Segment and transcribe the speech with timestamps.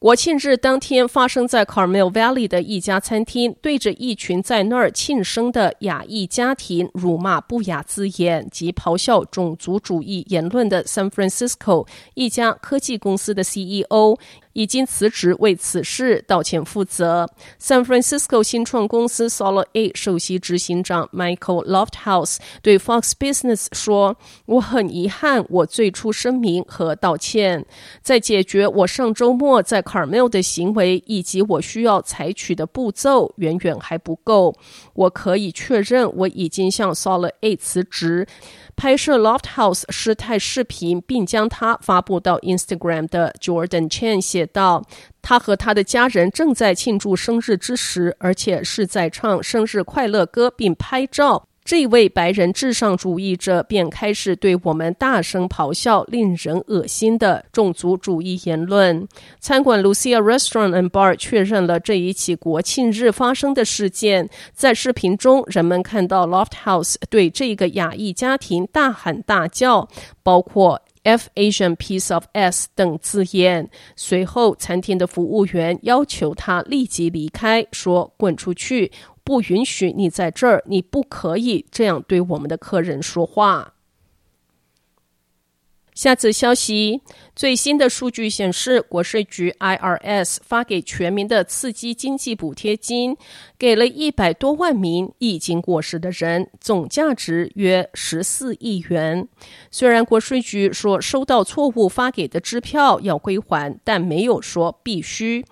[0.00, 11.84] 国庆日当天，发生在 Carmel Valley 的一家餐厅，对着一群在那儿庆生的亚裔家庭辱骂不雅字眼及咆哮种族主义言论的 San Francisco
[12.14, 14.16] 一家科技公司的 CEO。
[14.58, 17.30] 已经辞职为此事道歉负责。
[17.62, 24.16] San Francisco 新创公司 Solid8 首席执行长 Michael Lofthouse 对 Fox Business 说
[24.46, 27.64] ：“我很遗憾，我最初声明和道歉，
[28.02, 34.56] 在解决我上周末在 Carmel 的行为以及我需要采取的步骤远远还不够。
[34.94, 38.26] 我可以确认，我已经向 Solid8 辞职。”
[38.74, 44.84] 拍摄 Lofthouse 失态视频并将它发布到 Instagram 的 Jordan Chen 写到
[45.22, 59.06] ：“他和他的家人正在庆祝生日之时，而且是在唱生日快乐歌并拍照。”这位白人至上主义者便开始对我们大声咆哮，令人恶心的种族主义言论。
[59.38, 64.30] 餐馆 Lucia Restaurant and Bar 确认了这一起国庆日发生的事件。
[64.54, 69.90] 在视频中，人们看到 Lofthouse 对这个亚裔家庭大喊大叫，
[70.22, 73.70] 包括 “F Asian piece of S” 等字眼。
[73.96, 78.92] 随后，餐厅的服务员要求他立即离开，说：“滚出去。”
[79.24, 83.74] 不允许你在这儿，你不可以这样对我们的客人说话。
[85.98, 87.02] 下次消息，
[87.34, 93.16] 最新的数据显示，国税局 IRS 发给全民的刺激经济补贴金，
[93.58, 99.26] 给了一百多万名已经过世的人，总价值约十四亿元。
[99.72, 105.44] 虽然国税局说收到错误发给的支票要归还，但没有说必须。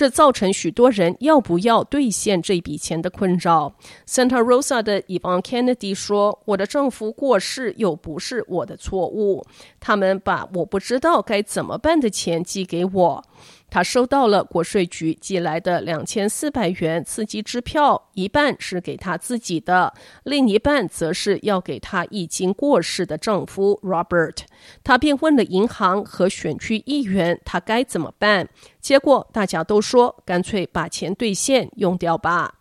[0.00, 3.70] 这造成许多人要不要兑现这笔钱的困扰。
[4.08, 9.44] Santa Rosa 的 Ivonne Kennedy 说：“我的丈夫过世又不是我的错误，
[9.78, 13.22] 他们把我不知道该怎么办的钱寄给我。”
[13.70, 19.92] 他收到了国税局寄来的两千四百元刺激支票，一半是给他自己的，
[20.24, 24.38] 另一半则是要给他已经过世的丈夫 Robert。
[24.82, 28.48] 他便问了银行和选区议员，他该怎么办？
[28.80, 32.54] 结果大家都说，干脆把钱兑现用掉吧。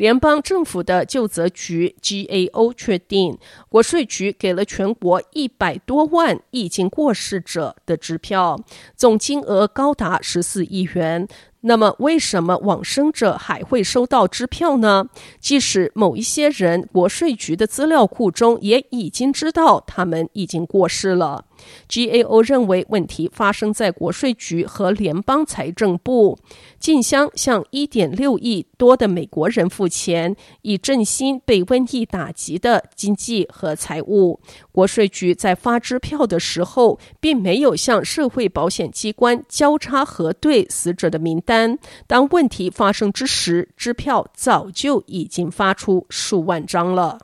[0.00, 3.36] 联邦政府的究责局 GAO 确定，
[3.68, 8.58] 国税局给了全国一百多万已经过世者的支票，
[8.96, 11.28] 总金额高达十四亿元。
[11.60, 15.04] 那么，为什么往生者还会收到支票呢？
[15.38, 21.44] 即使某一些人，国税局的资料库中也已经知道他们已经过世了。
[21.88, 26.38] GAO 认为问题发生在国税局和联邦财政部，
[26.78, 34.40] 竞相向一点六亿多的美国人付钱，以振兴被瘟疫打击的经济和财务。
[34.72, 41.78] 国税局在发支票的时候，并没有向社会保险机关交叉核对死者的名单。
[42.06, 47.18] 当问题发生之时，支票早就已经发出数万张了。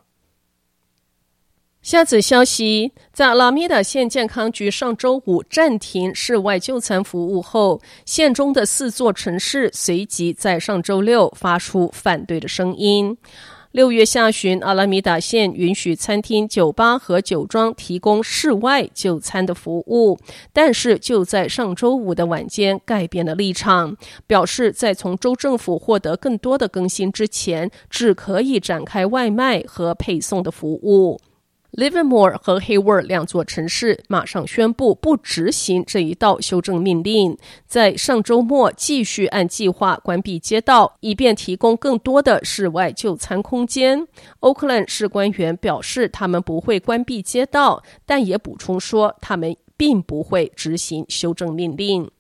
[1.87, 13.17] 下则消息，在阿拉米达县健康局上周五暂停室外就餐服务后，县中的四座城市随即在上周六发出反对的声音。
[13.71, 20.19] 六月下旬，阿拉米达县允许餐厅、酒吧和酒庄提供室外就餐的服务，
[20.53, 31.21] 但是就在上周五的晚间改变了立场，表示在从州政府获得更多的更新之前，只可以展开外卖和配送的服务。
[31.76, 37.37] Livermore 和 Hayward 两座城市马上宣布不执行这一道修正命令，
[37.67, 44.08] 在上周末继续按计划关闭街道，以便提供更多的室外就餐空间。
[44.40, 52.11] Oakland 市官员表示，他们不会关闭街道，但也补充说，他们并不会执行修正命令。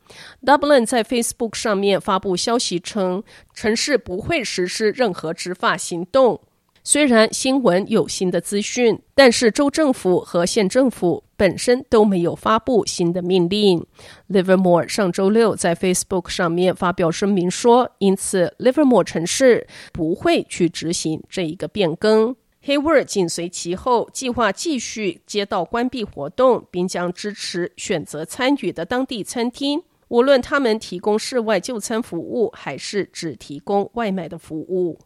[0.44, 3.24] Dublin 在 Facebook 上面发布消息称，
[3.54, 6.42] 城市不会实施任何执法行动。
[6.88, 13.84] 虽然新闻有新的资讯，但是州政府和县政府本身都没有发布新的命令。
[14.28, 22.36] Livermore 上周六在 Facebook 上面发表声明说，因此 Livermore 城市不会去执行这一个变更。
[22.64, 29.82] Hayward 紧随其后，计划继续街道关闭活动，并将支持选择参与的当地餐厅。
[30.06, 35.00] 无论他们提供室外就餐服务，还是只提供外卖的服务。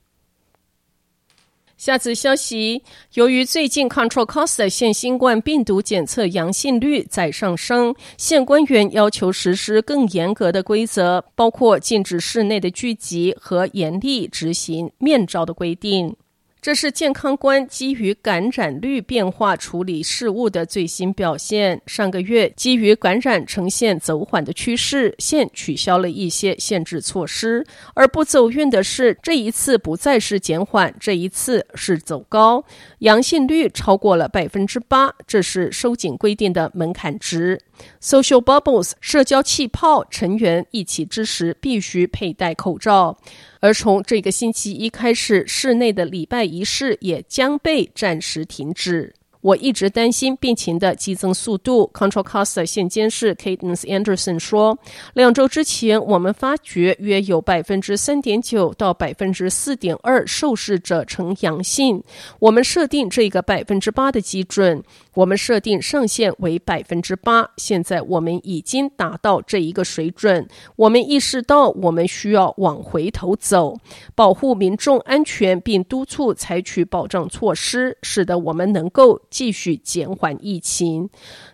[1.81, 2.82] 下次消息，
[3.15, 16.15] 由于最近 Control Costa 县新冠病毒检测阳性率在上升，县官员要求实施更严格的规则，包括禁止室内的聚集和严厉执行面罩的规定。
[16.62, 21.81] 这是健康官基于感染率变化处理事务的最新表现。
[21.87, 27.65] 上个月，基于感染呈现走缓的趋势，现取消了一些限制措施。
[27.95, 32.63] 而不走运的是，这一次不再是减缓，这一次是走高，
[32.99, 37.59] 阳性率超过了百分之八，这是收紧规定的门槛值。
[38.03, 43.17] Social bubbles 社交气泡成员一起之时必须佩戴口罩。
[43.61, 49.15] 而从这个星期一开始，室内的礼拜仪式也将被暂时停止。
[49.43, 51.91] 我一直担心病情的激增速度。
[51.95, 54.79] Control Costa 现监事 Cadence Anderson 说
[55.15, 62.03] ：“两周之前，我们发觉约有百分之三点九到百分之四点二受试者呈阳性。
[62.39, 64.83] 我们设定这个百分之八的基准，
[65.20, 67.50] 我们设定上限为百分之八。
[67.58, 70.49] 现在我们已经达到这一个水准。
[70.76, 73.76] 我们意识到我们需要往回头走，
[74.14, 81.08] 保护民众安全，并督促采取保障措施，使得我们能够。”继续减缓疫情，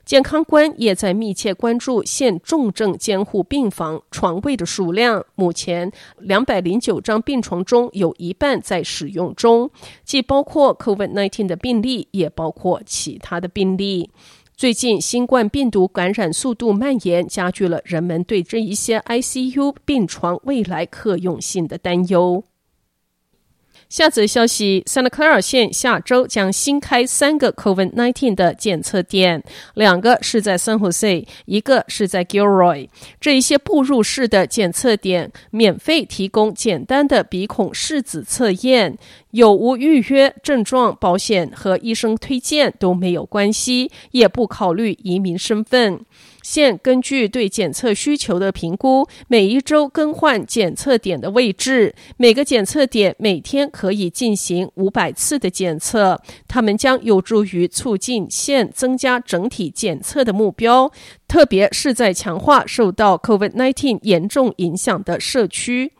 [0.07, 5.27] 健康官也在密切关注现重症监护病房床位的数量。
[5.35, 9.69] 目前两百零九张病床中有一半在使用中，
[10.05, 14.09] 既包括 COVID-19 的病例，也包括其他的病例。
[14.57, 22.45] 最近新冠病毒感染速度蔓延，加剧了人们对这一些 ICU 病床未来可用性的担忧。
[23.89, 29.43] 下则消息，Santa Clara 县下周将新开三个 COVID-19 的检测点，
[29.75, 32.89] 两个是在 San Jose，一个是在 Gilroy。
[33.21, 38.99] 这一些步入式的检测点免费提供简单的鼻孔拭子测验，
[39.31, 46.01] 有无预约、症状、保险和医生推荐都没有关系，也不考虑移民身份。
[46.47, 51.93] 县根据对检测需求的评估，每一周更换检测点的位置。
[52.17, 60.89] 每个检测点每天可以进行五百次的检测，它们将有助于促进县增加整体检测的目标，
[61.27, 65.91] 特别是在强化受到 COVID-19 严重影响的社区。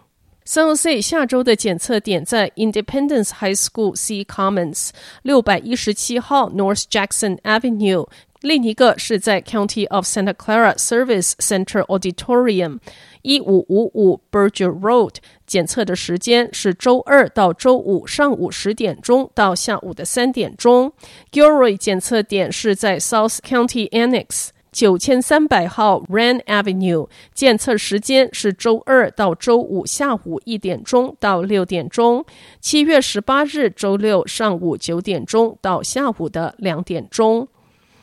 [0.49, 4.91] San Jose 下周的检测点在 Independence High School C Commons
[5.23, 8.07] 六百一十七号 North Jackson Avenue。
[8.43, 12.79] 另一个是在 County of Santa Clara Service Center Auditorium
[13.23, 15.15] 一五五五 Berger Road，
[15.47, 20.93] 检测的时间是周二到周五上午十点钟到下午的三点钟。
[21.33, 32.25] Gilroy 检测点是在 South County Annex 九千三百号 Wren Avenue，检测时间是周二到周五下午一点钟到六点钟。
[32.61, 37.49] 七月十八日周六上午九点钟到下午的两点钟。